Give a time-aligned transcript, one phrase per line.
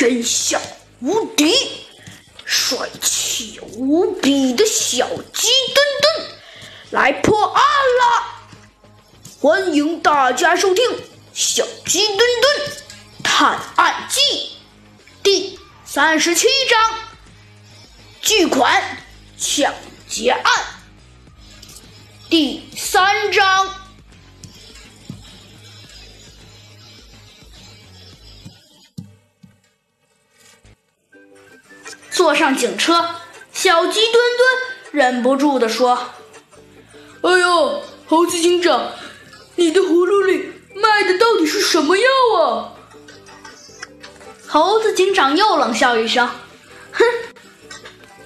[0.00, 0.58] 天下
[1.00, 1.54] 无敌、
[2.46, 6.30] 帅气无比的小鸡墩墩
[6.88, 8.24] 来破案了！
[9.42, 10.82] 欢迎大家收听
[11.34, 12.72] 《小鸡墩墩
[13.22, 14.20] 探案记》
[15.22, 16.94] 第三十七章：
[18.22, 18.82] 巨款
[19.36, 19.74] 抢
[20.08, 20.64] 劫案。
[22.30, 23.79] 第三章。
[32.20, 33.02] 坐上警车，
[33.50, 34.48] 小鸡墩墩
[34.92, 35.98] 忍不住地说
[37.24, 38.92] ：“哎呦，猴子警长，
[39.56, 42.04] 你的葫芦里卖的到底是什么药
[42.38, 42.74] 啊？”
[44.46, 46.28] 猴子警长又冷笑一声
[46.92, 47.02] ：“哼，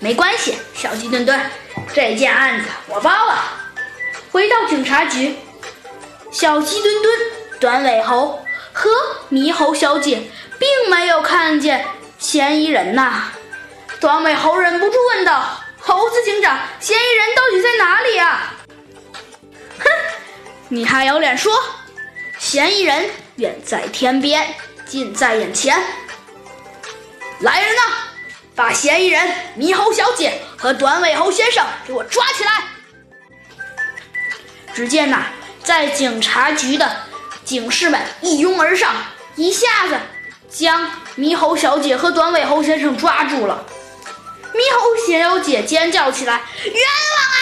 [0.00, 1.40] 没关系，小鸡墩墩，
[1.94, 3.44] 这件案子我包了。”
[4.32, 5.36] 回到警察局，
[6.32, 7.14] 小鸡墩墩、
[7.60, 8.90] 短尾猴和
[9.30, 11.86] 猕猴小姐并没有看见
[12.18, 13.30] 嫌疑人呐。
[14.00, 18.54] 短尾猴忍不住问道：“猴子警长，嫌疑人到底在哪里呀？”
[19.78, 19.90] 哼，
[20.68, 21.52] 你还有脸说？
[22.38, 24.54] 嫌疑人远在天边，
[24.86, 25.82] 近在眼前。
[27.40, 27.82] 来人呐，
[28.54, 29.26] 把嫌疑人
[29.58, 32.50] 猕猴小姐和短尾猴先生给我抓起来！
[34.74, 35.26] 只见呐，
[35.62, 36.96] 在警察局的
[37.44, 38.94] 警士们一拥而上，
[39.36, 39.98] 一下子
[40.50, 43.64] 将猕猴小姐和短尾猴先生抓住了。
[44.54, 47.38] 猕猴小姐尖叫起来：“冤枉啊！”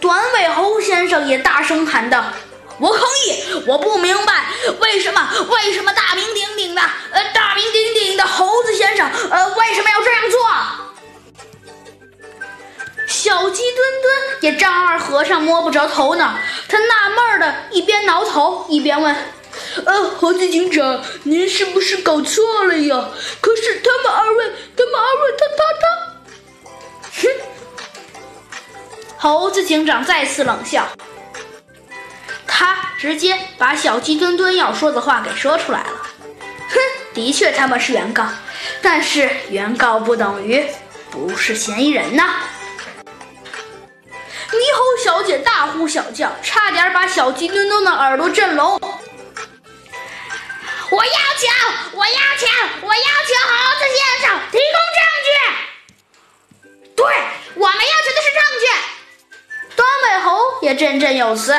[0.00, 2.24] 短尾猴先生也大声喊道
[2.80, 3.62] ：“我抗议！
[3.66, 4.46] 我不明白
[4.80, 10.40] 为什么为什么大名鼎鼎的呃大名鼎鼎的猴子先生呃为什么要这样做？”
[13.06, 16.34] 小鸡墩墩也丈二和尚摸不着头脑，
[16.68, 19.14] 他纳闷的一边挠头一边问。
[19.84, 23.08] 呃，猴子警长，您是不是搞错了呀？
[23.40, 24.44] 可是他们二位，
[24.76, 25.86] 他们二位，他他他，
[27.22, 27.28] 哼！
[29.16, 30.88] 猴子警长再次冷笑，
[32.46, 36.06] 他直接把小鸡墩墩要说的话给说出来了。
[36.68, 36.78] 哼，
[37.14, 38.26] 的确他们是原告，
[38.82, 40.64] 但是原告不等于
[41.10, 42.24] 不是嫌疑人呐！
[44.50, 48.80] 猕猴小姐大呼小叫，差点把小鸡墩墩的耳朵震聋。
[51.00, 51.48] 我要求，
[51.96, 52.46] 我要求，
[52.82, 55.30] 我要求猴子先生提供证据。
[56.94, 57.00] 对，
[57.54, 58.66] 我们要求的是证据。
[59.76, 60.28] 短尾猴
[60.60, 61.58] 也振振有词。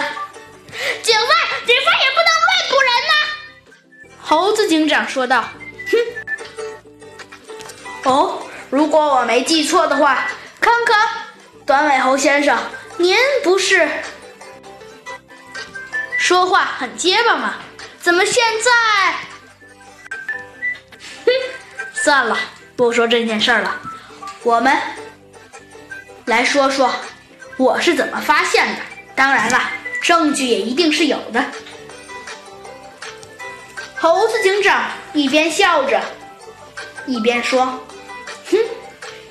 [1.01, 1.27] 警方，
[1.65, 3.13] 警方也不能乱捕人呐。
[4.21, 5.43] 猴子警长说道。
[5.91, 5.97] 哼。
[8.03, 10.27] 哦，如果我没记错的话，
[10.59, 11.09] 康康，
[11.65, 12.55] 短尾猴先生，
[12.97, 13.89] 您不是
[16.19, 17.55] 说话很结巴吗？
[17.99, 18.71] 怎么现在？
[22.03, 22.35] 算了，
[22.75, 23.79] 不说这件事了。
[24.43, 24.75] 我们
[26.25, 26.91] 来说说
[27.57, 28.81] 我是怎么发现的。
[29.15, 29.61] 当然了，
[30.01, 31.45] 证据也一定是有的。
[33.95, 36.01] 猴子警长一边笑着，
[37.05, 37.79] 一边说
[38.49, 38.57] ：“哼，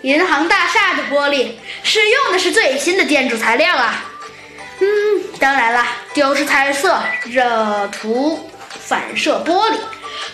[0.02, 4.04] 银行大厦的玻璃使用的是最新的建筑材料啊。
[4.78, 4.86] 嗯，
[5.40, 8.48] 当然了，就是彩色热涂。”
[8.82, 9.76] 反射玻璃，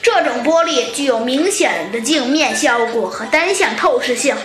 [0.06, 4.37] 这种玻璃具有明显的镜面效果和单向透视性，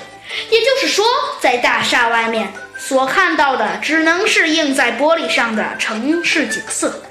[0.50, 1.06] 也就是说，
[1.40, 7.04] 在大厦外面所看到的只能是映在玻璃上的城市景色，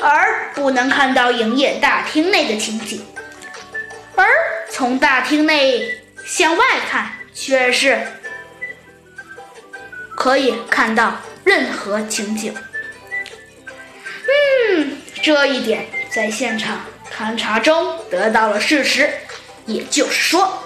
[0.00, 3.04] 而不能看到营业大厅内的情景。
[4.14, 4.24] 而
[4.70, 5.82] 从大厅内
[6.24, 8.00] 向外看，却是
[10.14, 12.54] 可以看到任何情景。
[14.76, 15.84] 嗯，这一点。
[16.10, 16.80] 在现场
[17.18, 19.12] 勘查中得到了事实，
[19.66, 20.62] 也就是说，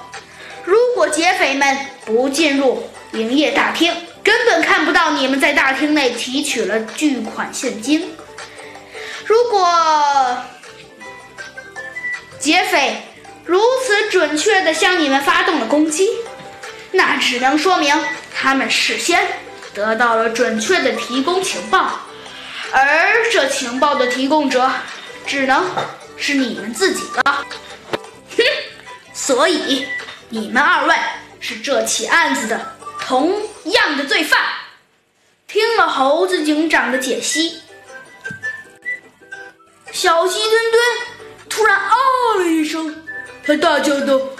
[0.64, 3.90] 如果劫匪们不进入营业大厅，
[4.22, 8.14] 根本看不到你们在大厅内提取了巨款现金。
[9.24, 10.44] 如果
[12.38, 13.00] 劫匪
[13.46, 16.06] 如此准确地向你们发动了攻击，
[16.90, 17.98] 那只能说明
[18.36, 19.26] 他们事先
[19.72, 22.00] 得到了准确的提供情报，
[22.72, 24.70] 而这情报的提供者。
[25.24, 25.64] 只能
[26.16, 27.46] 是你们自己的，哼！
[29.12, 29.86] 所以
[30.28, 30.94] 你们二位
[31.40, 34.40] 是这起案子的同样的罪犯。
[35.48, 37.60] 听了猴子警长的解析，
[39.92, 40.82] 小鸡墩墩
[41.50, 41.94] 突然啊
[42.38, 43.04] 了一声，
[43.44, 44.30] 他大叫道：“哦，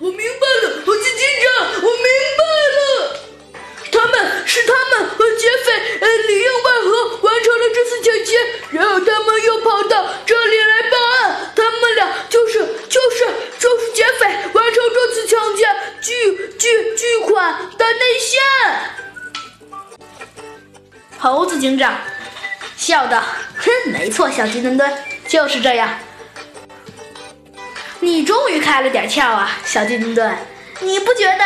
[0.00, 2.06] 我明白了，猴子警长，我明
[2.38, 2.42] 白
[2.74, 3.20] 了，
[3.92, 8.36] 他们是他们和劫匪呃里应外合完成了这次抢劫，
[8.72, 10.90] 然后他们又跑到。”这里来
[17.84, 18.38] 等一下
[21.18, 21.98] 猴子警长
[22.76, 23.20] 笑道
[23.56, 24.92] 哼没错小鸡墩墩
[25.26, 25.98] 就是这样。
[28.00, 30.36] 你终于开了点窍啊小鸡墩墩
[30.80, 31.44] 你不觉得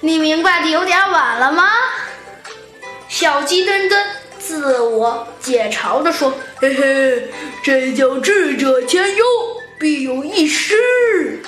[0.00, 1.70] 你明白的有点晚了吗？
[3.08, 4.06] 小鸡墩墩
[4.38, 7.30] 自我解嘲的说嘿嘿
[7.62, 9.24] 这叫智者千忧
[9.78, 11.42] 必有一失。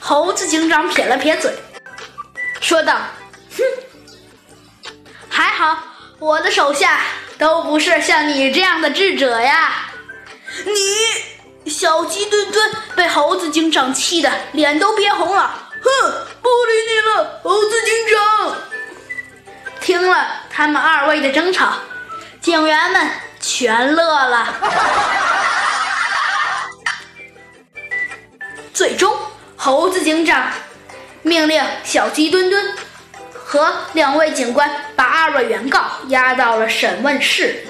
[0.00, 1.52] 猴子警长撇了撇嘴
[2.66, 2.94] 说道
[3.56, 3.62] ：“哼，
[5.28, 5.78] 还好
[6.18, 6.98] 我的手下
[7.38, 9.86] 都不是像你这样的智者呀。”
[11.64, 18.56] 你小鸡墩墩被猴子警长气得脸都憋红了，哼，不理你了，猴子警长。
[19.80, 21.72] 听了他们二位的争吵，
[22.40, 23.08] 警员们
[23.40, 24.54] 全乐了。
[28.74, 29.16] 最终。
[29.58, 30.50] 猴子警长
[31.26, 32.72] 命令小鸡墩墩
[33.34, 37.66] 和两位警官把二位原告押到了审问室。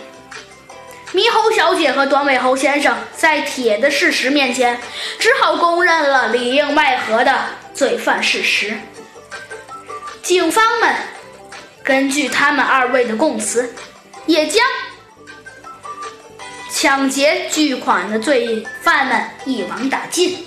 [1.14, 4.78] 猕猴小姐和短尾猴先生在铁的事实面前，
[5.18, 7.34] 只好公认了里应外合的
[7.72, 8.76] 罪犯事实。
[10.22, 10.94] 警方们
[11.82, 13.72] 根据他们二位的供词，
[14.26, 14.62] 也将
[16.70, 20.46] 抢劫巨款的罪犯们一网打尽。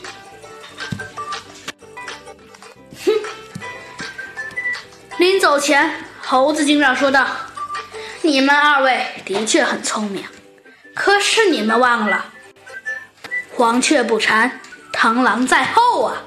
[5.50, 7.26] 走前，猴子警长说道
[8.22, 10.24] ：“你们二位的确很聪明，
[10.94, 12.26] 可是你们忘了，
[13.56, 14.62] 黄雀不蝉，
[14.94, 16.22] 螳螂在后啊！”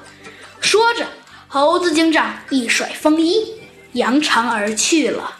[0.59, 1.07] 说着，
[1.47, 3.61] 猴子警长一甩风衣，
[3.93, 5.37] 扬长而去了。